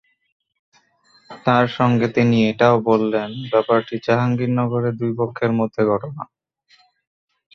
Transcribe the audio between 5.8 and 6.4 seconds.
ঘটনা।